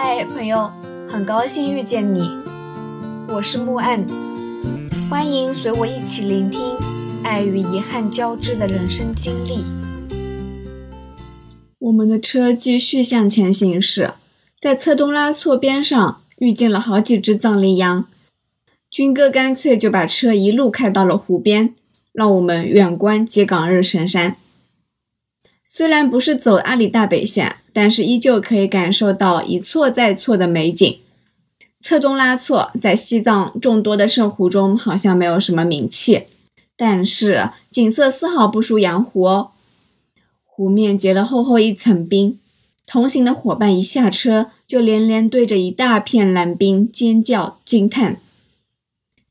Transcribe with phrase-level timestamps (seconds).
[0.00, 0.70] 嗨，朋友，
[1.08, 2.20] 很高兴遇见你，
[3.26, 4.06] 我是木岸，
[5.10, 6.76] 欢迎随我一起聆听
[7.24, 9.64] 爱与遗憾交织的人生经历。
[11.80, 14.12] 我们的车继续向前行驶，
[14.60, 18.06] 在侧东拉措边上遇见了好几只藏羚羊，
[18.88, 21.74] 军哥干脆就把车一路开到了湖边，
[22.12, 24.36] 让我们远观接岗日神山。
[25.64, 30.98] 虽然不是走阿里大北线，但是依旧可以感受到一错再错的美景。
[31.80, 36.24] 策东拉措在西藏众多的圣湖中好像没有什么名气，
[36.76, 39.52] 但是景色丝毫不输羊湖哦。
[40.44, 42.40] 湖面结了厚厚一层冰，
[42.84, 48.20] 同行的伙伴一下车就连连对着一大片蓝冰尖叫惊叹。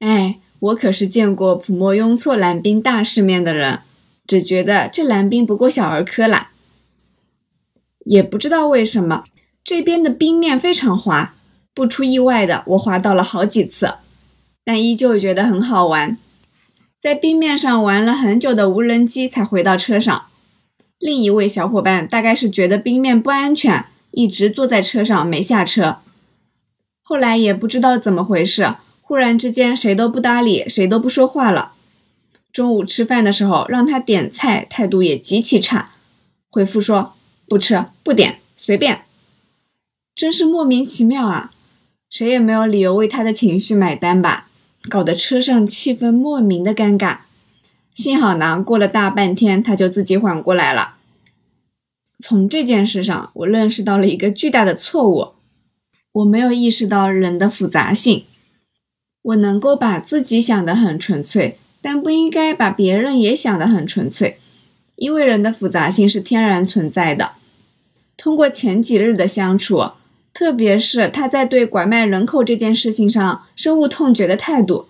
[0.00, 3.78] 哎，我可是见过普莫雍措蓝冰大世面的人。
[4.26, 6.50] 只觉得这蓝冰不过小儿科啦，
[8.04, 9.24] 也不知道为什么
[9.64, 11.34] 这边的冰面非常滑，
[11.74, 13.94] 不出意外的我滑倒了好几次，
[14.64, 16.18] 但依旧觉得很好玩。
[17.00, 20.26] 在冰面上玩了很久的无人机才回到车上，
[20.98, 25.96] 另一位小伙伴大概是觉得冰面不安全，一直坐在车上没下车。
[27.02, 31.72] 后来也不知道怎么回事，忽然之间谁都不搭理，谁都不说话了。
[32.52, 35.90] 中午吃饭的时候，让他点菜，态度也极其差，
[36.50, 37.14] 回复说
[37.52, 39.02] 不吃不点随便，
[40.14, 41.52] 真是莫名其妙啊！
[42.08, 44.48] 谁也没有理由为他的情绪买单吧？
[44.88, 47.18] 搞得车上气氛莫名的尴尬。
[47.92, 50.94] 幸好呢，过了大半天，他就自己缓过来了。
[52.20, 55.32] 从这件事上，我认识到了一个巨大的错误：
[56.12, 58.24] 我没有意识到人的复杂性。
[59.20, 61.58] 我能够把自己想得很纯粹。
[61.82, 64.38] 但不应该把别人也想得很纯粹，
[64.96, 67.32] 因为人的复杂性是天然存在的。
[68.16, 69.90] 通过前几日的相处，
[70.32, 74.86] 特别是他在对拐卖人口这件事情上深恶痛绝的态度，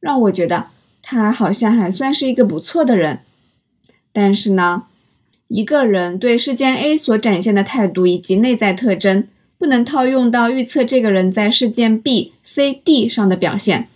[0.00, 0.66] 让我觉得
[1.02, 3.20] 他好像还算是一个不错的人。
[4.12, 4.84] 但是呢，
[5.48, 9.26] 一个人对事件 A 所展现的态度以及内在特征，
[9.58, 13.88] 不能套用到预测这个人在事件 B、C、D 上的表现，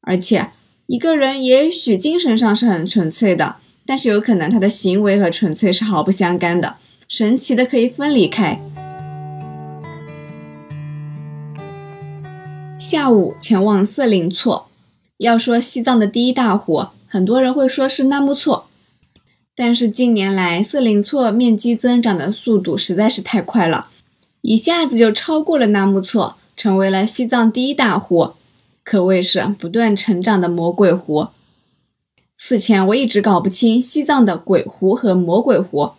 [0.00, 0.48] 而且。
[0.88, 6.76] 一个人也许精神上是很纯粹的，但是有可能他的行为和纯粹是毫不相干的，
[7.14, 8.58] 神奇的可以分离开。
[12.78, 14.68] 下午前往色林措，
[15.18, 18.64] 要说西藏的第一大湖，很多人会说是纳木错，
[19.54, 23.88] 但是近年来色林措面积增长的速度实在是太快了，
[24.40, 28.32] 一下子就超过了纳木错，成为了西藏第一大湖。
[28.82, 31.28] 可谓是不断成长的魔鬼湖。
[32.38, 35.90] 此前我一直搞不清西藏的鬼湖和魔鬼湖，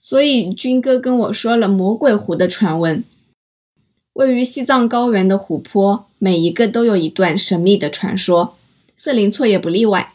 [0.00, 3.02] 所以军哥跟我说了魔鬼湖的传闻。
[4.12, 8.56] 位于西藏高原的湖泊，每一个都有一段神秘的传说，
[8.96, 10.12] 色林错也不例外。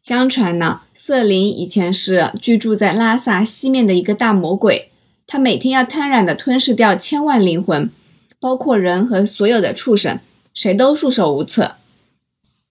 [0.00, 4.90] 相传呢，色林以前是居住在拉萨西面的一个大魔鬼，
[5.26, 7.90] 他每天要贪婪地吞噬掉千万灵魂，
[8.40, 10.18] 包括人和所有的畜生。
[10.54, 11.76] 谁都束手无策。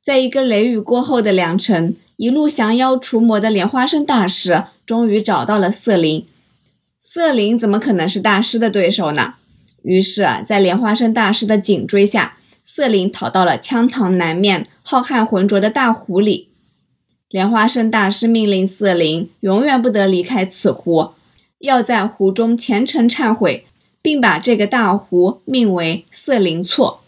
[0.04, 6.26] 在一个雷雨过后的良辰，一路降妖除魔的莲花生大师终于找到了色林。
[7.12, 9.34] 色灵怎么可能是大师的对手呢？
[9.81, 16.50] 于是，在莲花生大师的紧追下，色灵逃到了羌塘南面浩瀚浑浊的大湖里。
[17.30, 21.14] 莲花生大师命令色灵永远不得离开此湖，
[21.58, 23.66] 要在湖中虔诚忏悔，
[24.03, 27.02] 并把这个大湖命为色灵错。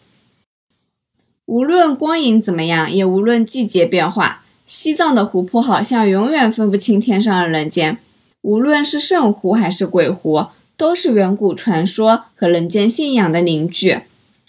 [1.46, 8.00] 无论光影怎么样，也无论季节变化，西藏的湖泊好像永远分不清天上人间。
[8.42, 14.02] 无论是圣湖还是鬼湖，都是远古传说和人间信仰的凝聚，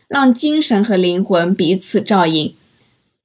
[0.09, 2.55] 让精神和灵魂彼此照应，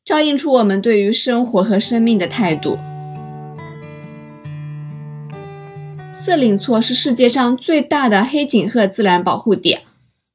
[0.04, 2.78] 照映出我们对于生活和生命的态度。
[6.12, 9.80] 色林措是世界上最大的黑颈鹤自然保护地，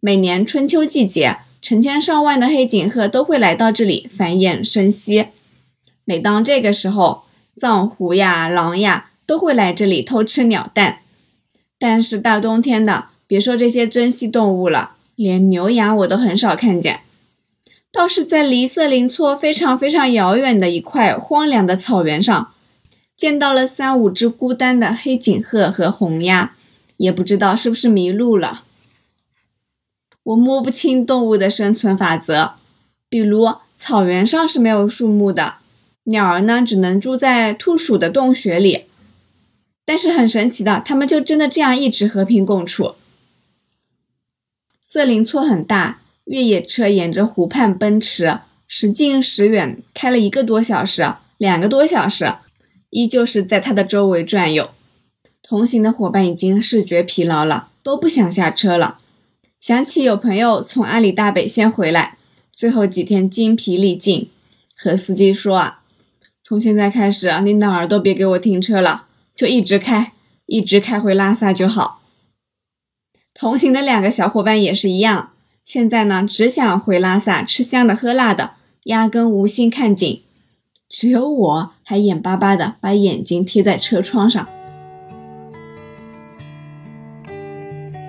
[0.01, 1.39] 每年春秋季节。
[1.61, 5.27] 成千上万的黑颈鹤都会来到这里繁衍生息。
[6.05, 7.23] 每当这个时候，
[7.57, 10.99] 藏狐呀、狼呀都会来这里偷吃鸟蛋。
[11.79, 17.01] 但是大冬天的，别说这些珍稀动物了，连牛羊我都很少看见。
[17.91, 22.53] 倒是在离色林措非常非常遥远的一块荒凉的草原上，
[23.17, 26.55] 见到了三五只孤单的黑颈鹤和红鸭，
[26.97, 28.65] 也不知道是不是迷路了。
[30.23, 32.53] 我摸不清动物的生存法则，
[33.09, 35.57] 比如草原上是没有树木的，
[36.05, 38.85] 鸟儿呢只能住在兔鼠的洞穴里。
[39.85, 42.95] 但是很神奇的，他们就真的这样一直和平共处。
[44.81, 48.39] 色林错很大，越野车沿着湖畔奔驰，
[48.69, 52.35] 时近时远，开了一个多小时，两个多小时，
[52.91, 54.71] 依旧是在它的周围转悠。
[55.43, 58.99] 同行的伙伴已经视觉疲劳了，都不想下车了。
[59.59, 62.17] 想起有朋友从阿里大北线回来，
[62.53, 64.29] 最后几天精疲力尽，
[64.77, 65.81] 和司机说啊，
[66.41, 70.13] 从现在开始你哪儿都别给我停车了，就一直开，
[70.47, 72.01] 一直开回拉萨就好。
[73.35, 75.33] 同行的两个小伙伴也是一样，
[75.65, 78.53] 现在呢只想回拉萨吃香的喝辣的，
[78.85, 80.23] 压根无心看景。
[80.89, 84.47] 只有我还眼巴巴的把眼睛贴在车窗上。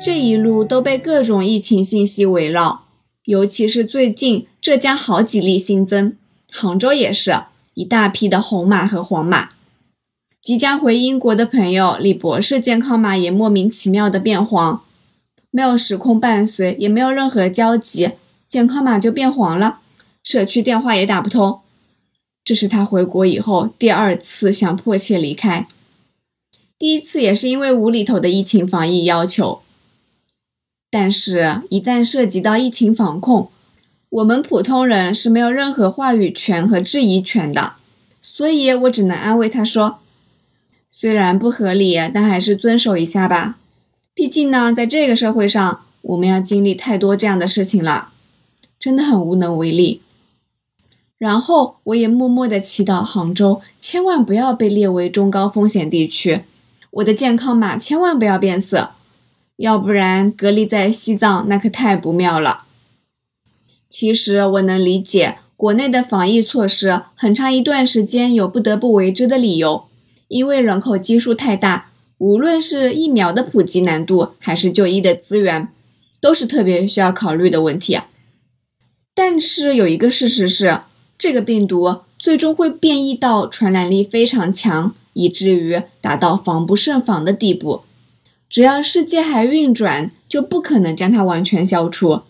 [0.04, 2.84] 这一路都被各种疫情信息围绕，
[3.24, 6.18] 尤其是最近浙江好几例新增，
[6.52, 7.44] 杭州也是
[7.74, 9.52] 一大批的红码和黄码。
[10.44, 14.84] 即将回英国的朋友李博士健康码也莫名其妙的变黄，
[15.50, 18.12] 没有时空伴随，也没有任何交集，
[18.50, 19.80] 健康码就变黄了，
[20.22, 21.62] 社区电话也打不通。
[22.44, 25.66] 这是他回国以后第二次想迫切离开，
[26.78, 29.62] 第一次也是因为无厘头的疫情防疫要求。
[30.92, 33.50] 但是，一旦涉及到疫情防控，
[34.10, 37.76] 我们普通人是没有任何话语权和质疑权的。
[38.20, 40.00] 所以我只能安慰他说
[40.96, 43.58] ：“虽然不合理，但还是遵守一下吧。
[44.14, 48.10] 毕竟呢，在这个社会上，我们要经历太多这样的事情了，
[48.80, 50.02] 真的很无能为力。”
[51.18, 56.42] 然后，我也默默的祈祷杭州千万不要被列为中高风险地区，
[56.92, 58.92] 我的健康码千万不要变色。
[59.56, 62.66] 要不然隔离在西藏那可太不妙了。
[63.90, 69.86] 其实我能理解国内的防疫措施，很长一段时间有不得不为之的理由，
[70.34, 75.68] 因为人口基数太大，无论是疫苗的普及难度，还是就医的资源，
[76.20, 78.00] 都是特别需要考虑的问题。
[79.14, 80.80] 但是有一个事实是，
[81.20, 87.82] 这个病毒最终会变异到传染力非常强，以至于达到防不胜防的地步。
[88.50, 92.22] 只要世界还运转，就不可能将它完全消除。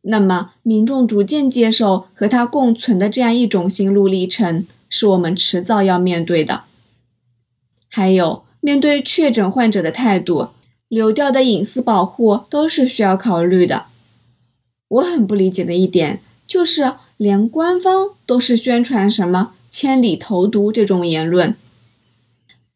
[0.00, 6.62] 那么，民众逐渐接受和它共存的这样一种心路历程，是我们迟早要面对的。
[7.94, 10.48] 还有，面对确诊患者的态度，
[10.88, 13.84] 流调的隐私保护都是需要考虑的。
[14.88, 21.54] 我很不理解的一点，就是连官方都是宣传什么“千里投毒”这种言论。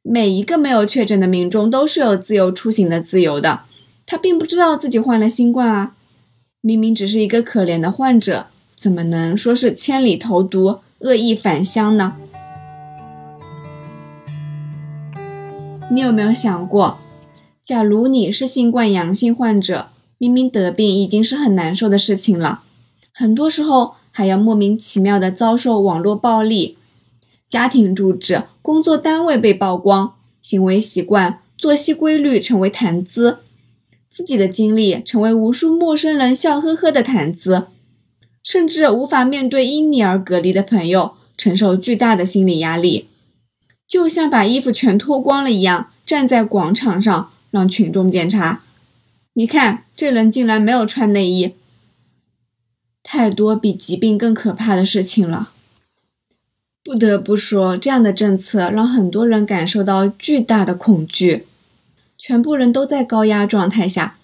[0.02, 3.60] 每一个没有确诊的民众都是有自由出行的自由的，
[4.04, 5.94] 他并不知道自己患了新冠啊，
[6.60, 12.16] 明明只是一个可怜的患者，怎么能说是千里投毒、恶意返乡呢？
[15.88, 16.98] 你有没有想过，
[17.62, 19.86] 假如你是新冠阳性患者，
[20.18, 22.62] 明明得病已经是很难受的事情了，
[23.12, 26.76] 很多时候还要莫名其妙的遭受网络暴力。
[27.48, 33.38] 家庭住址、工作单位被曝光，行为习惯、作息规律成为谈资，
[34.10, 37.68] 自己的经历成为无数陌生人笑呵呵的谈资，
[38.42, 43.06] 甚至无法面对因你而隔离的朋友，承受巨大的心理压力，
[43.88, 48.62] 就像把衣服全脱光了一样，站在广场上让群众检查，
[49.34, 51.54] 你看这人竟然没有穿内衣，
[53.02, 55.50] 太多比疾病更可怕的事情了。
[56.82, 61.46] 不得不说，这样的政策让很多人感受到巨大的恐惧。
[62.16, 64.16] 全部人都在高压状态下，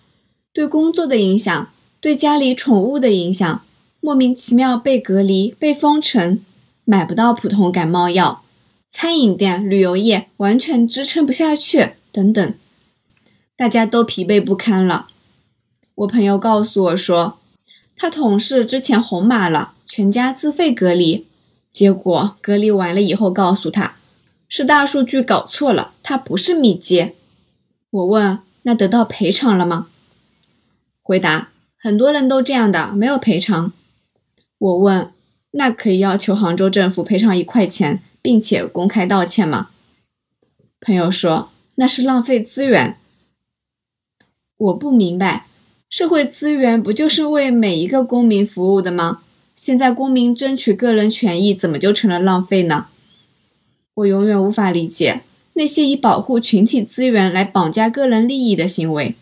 [0.52, 3.64] 对工作的影响，对家里宠物的影响，
[4.00, 6.40] 莫名其妙被隔离、被封城，
[6.84, 8.42] 买不到普通感冒药，
[8.92, 12.54] 餐饮店、旅游业完全支撑不下去，等等，
[13.56, 15.08] 大家都疲惫不堪了。
[15.94, 17.38] 我朋友告诉我说，
[17.96, 21.26] 他同事之前红码了，全家自费隔离。
[21.70, 23.96] 结果隔离完了以后，告诉他
[24.46, 27.14] 是大数据搞错了，他不是密接。
[27.90, 29.88] 我问那得到赔偿了吗？
[31.02, 33.72] 回答很多人都这样的，没有赔偿。
[34.58, 35.10] 我问
[35.52, 39.70] 那可以要求杭州政府赔偿一块钱，并且公开道歉吗？
[40.80, 42.96] 朋友说那是浪费资源。
[44.56, 45.46] 我不明白，
[45.90, 49.22] 社会资源不就是为每一个公民服务的吗？
[49.56, 52.86] 现在公民争取个人权益，怎么就成了浪费呢？
[53.94, 59.14] 我永远无法理解那些以保护群体资源来绑架个人利益的行为。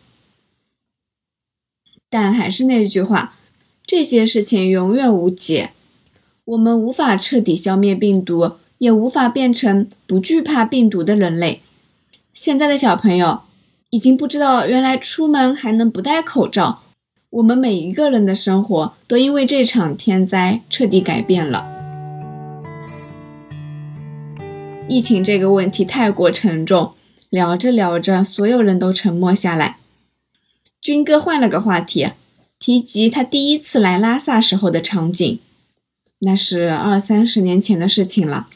[2.08, 3.36] 但还是那句话，
[3.84, 5.70] 这些事情永远无解。
[6.44, 11.60] 我们无法彻底消灭病毒，也无法变成不惧怕病毒的人类。
[12.32, 13.42] 现在的小朋友
[13.90, 16.80] 已经不知道，原来出门还能不戴口罩。
[17.28, 21.68] 我们每一个人的生活都因为这场天灾彻底改变了。
[24.88, 26.94] 疫情这个问题太过沉重，
[27.28, 29.76] 聊着聊着，所有人都沉默下来。
[30.80, 32.08] 军哥换了个话题，
[32.58, 35.38] 提及他第一次来拉萨时候的场景。
[36.20, 38.48] 那是二三十年前的事情了。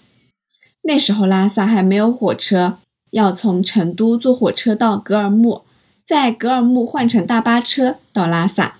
[0.86, 2.76] 那时候拉萨还没有火车，
[3.10, 5.62] 要从成都坐火车到格尔木。
[6.06, 8.76] 在格尔木换乘大巴车到拉萨，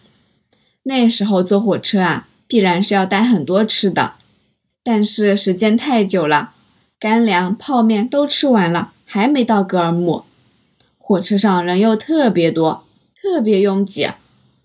[0.82, 4.12] 那时候坐火车啊，必然是要带很多吃的，
[4.82, 6.50] 但是时间太久了，
[7.00, 10.25] 干粮、泡面都吃完了，还没到格尔木。
[10.99, 12.84] 火车上人又特别多，
[13.23, 14.11] 特别拥挤，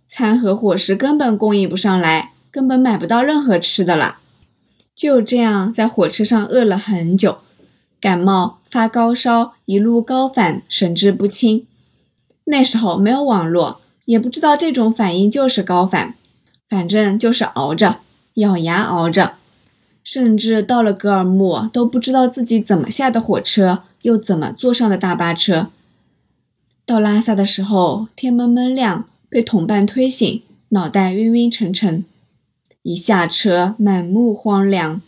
[0.05, 4.17] 餐和伙食根本供应不上来，根本买不到任何吃的了。
[4.99, 7.37] 就这样在火车上饿了很久，
[8.01, 11.65] 感冒、发高烧，一路高反，神志不清。
[12.43, 16.15] 那时候没有网络，也不知道这种反应就是高反，
[16.67, 17.99] 反正就是熬着，
[18.33, 19.35] 咬牙熬着，
[20.03, 25.69] 甚至到了格尔木都不知道自己怎么下的火车，又怎么坐上的大巴车。
[26.85, 32.03] 到拉萨的时候，天蒙蒙亮，被同伴推醒，脑袋晕晕沉沉，
[32.83, 35.01] 一下车满目荒凉。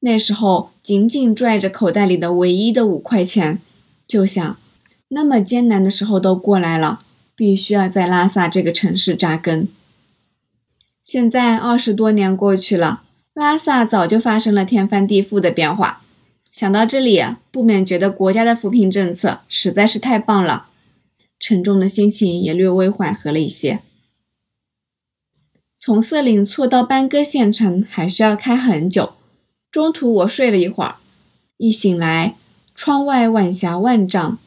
[0.00, 3.60] 那时候紧紧拽着口袋里的唯一的五块钱，
[4.06, 4.56] 就想。
[5.08, 7.00] 那么艰难的时候都过来了，
[7.36, 9.68] 必须要在拉萨这个城市扎根。
[11.02, 13.02] 现在二十多年过去了，
[13.34, 16.02] 拉萨早就发生了天翻地覆的变化。
[16.50, 20.66] 想到这里，不免觉得国家的扶贫政策实在是太棒了，
[21.38, 23.80] 沉重的心情也略微缓和了一些。
[25.86, 29.12] 从色林错到班戈县城还需要开很久，
[29.70, 30.96] 中途我睡了一会儿，
[31.58, 32.36] 一醒来，
[32.74, 34.38] 窗外晚霞万丈。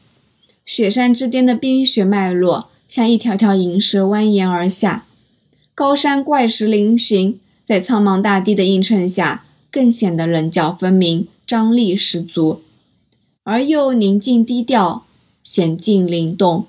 [0.66, 5.06] 雪山之巅的冰雪脉络像一条条银蛇蜿蜒而下，
[5.76, 12.62] 高山怪石嶙峋，在苍茫大地的映衬下，更显得棱角分明、张力十足，
[13.44, 15.04] 而又宁静低调、
[15.46, 16.66] 娴静灵动。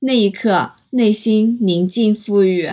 [0.00, 2.72] 那一刻，内心宁静富裕，